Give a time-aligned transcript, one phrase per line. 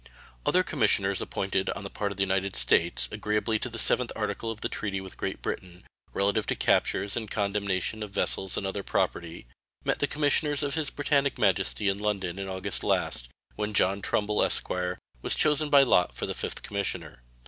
[0.47, 4.49] Other commissioners appointed on the part of the United States, agreeably to the 7th article
[4.49, 8.81] of the treaty with Great Britain, relative to captures and condemnation of vessels and other
[8.81, 9.45] property,
[9.85, 14.41] met the commissioners of His Britannic Majesty in London in August last, when John Trumbull,
[14.43, 14.71] esq.,
[15.21, 17.21] was chosen by lot for the 5th commissioner.